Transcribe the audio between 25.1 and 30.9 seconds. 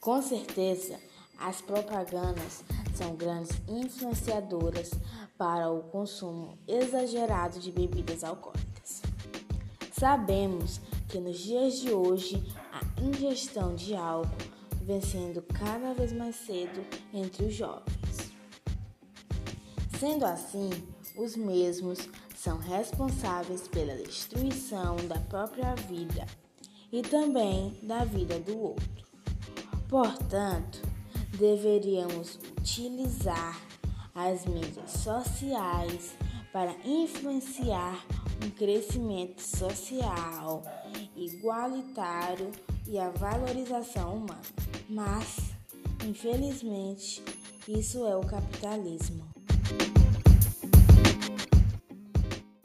própria vida e também da vida do outro. Portanto,